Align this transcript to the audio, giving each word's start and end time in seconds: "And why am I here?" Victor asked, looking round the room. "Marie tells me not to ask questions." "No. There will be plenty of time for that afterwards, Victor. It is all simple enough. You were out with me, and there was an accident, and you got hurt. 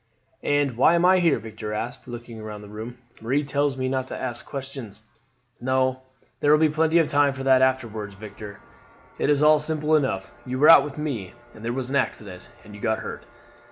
"And 0.41 0.77
why 0.77 0.95
am 0.95 1.05
I 1.05 1.19
here?" 1.19 1.37
Victor 1.37 1.73
asked, 1.73 2.07
looking 2.07 2.41
round 2.41 2.63
the 2.63 2.69
room. 2.69 2.97
"Marie 3.21 3.43
tells 3.43 3.77
me 3.77 3.87
not 3.87 4.07
to 4.07 4.19
ask 4.19 4.47
questions." 4.47 5.03
"No. 5.61 6.01
There 6.39 6.51
will 6.51 6.57
be 6.57 6.69
plenty 6.69 6.97
of 6.97 7.05
time 7.07 7.33
for 7.35 7.43
that 7.43 7.61
afterwards, 7.61 8.15
Victor. 8.15 8.59
It 9.19 9.29
is 9.29 9.43
all 9.43 9.59
simple 9.59 9.95
enough. 9.95 10.31
You 10.43 10.57
were 10.57 10.69
out 10.71 10.83
with 10.83 10.97
me, 10.97 11.33
and 11.53 11.63
there 11.63 11.71
was 11.71 11.91
an 11.91 11.95
accident, 11.97 12.49
and 12.63 12.73
you 12.73 12.81
got 12.81 12.97
hurt. 12.97 13.27